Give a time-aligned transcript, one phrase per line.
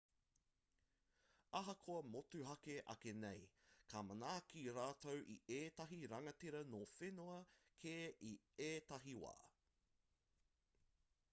[1.57, 3.43] ahakoa motuhake ake nei
[3.91, 7.37] ka manaaki rātou i ētahi rangatira nō whenua
[7.83, 7.93] kē
[8.31, 8.31] i
[8.69, 9.35] ētahi wā